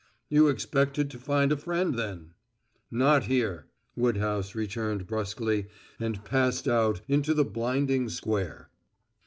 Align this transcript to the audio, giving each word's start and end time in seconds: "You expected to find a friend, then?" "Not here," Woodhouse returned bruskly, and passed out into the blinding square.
"You 0.29 0.47
expected 0.47 1.11
to 1.11 1.19
find 1.19 1.51
a 1.51 1.57
friend, 1.57 1.93
then?" 1.93 2.31
"Not 2.89 3.25
here," 3.25 3.67
Woodhouse 3.95 4.55
returned 4.55 5.05
bruskly, 5.05 5.67
and 5.99 6.25
passed 6.25 6.67
out 6.67 7.01
into 7.07 7.35
the 7.35 7.45
blinding 7.45 8.09
square. 8.09 8.71